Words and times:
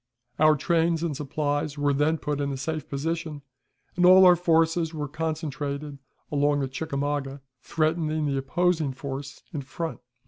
Our 0.39 0.55
trains 0.55 1.03
and 1.03 1.15
supplies 1.15 1.77
were 1.77 1.93
then 1.93 2.17
put 2.17 2.41
in 2.41 2.51
a 2.51 2.57
safe 2.57 2.89
position, 2.89 3.43
and 3.95 4.03
all 4.03 4.25
our 4.25 4.35
forces 4.35 4.95
were 4.95 5.07
concentrated 5.07 5.99
along 6.31 6.61
the 6.61 6.67
Chickamauga, 6.67 7.39
threatening 7.61 8.25
the 8.25 8.37
opposing 8.37 8.93
force 8.93 9.43
in 9.53 9.61
front. 9.61 9.99